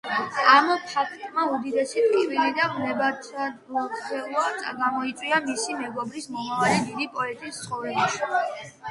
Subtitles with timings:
[0.51, 4.45] ამ ფაქტმა უდიდესი ტკივილი და ვნებათაღელვა
[4.79, 8.33] გამოიწვია მისი მეგობრის, მომავალი დიდი პოეტის ცხოვრებაში.